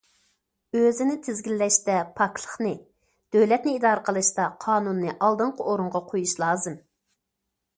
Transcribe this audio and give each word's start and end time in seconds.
ئۆزىنى 0.77 1.17
تىزگىنلەشتە 1.25 1.97
پاكلىقنى، 2.21 2.71
دۆلەتنى 3.37 3.75
ئىدارە 3.75 4.03
قىلىشتا 4.09 4.49
قانۇننى 4.67 5.15
ئالدىنقى 5.19 5.67
ئورۇنغا 5.71 6.03
قويۇش 6.09 6.35
لازىم. 6.47 6.81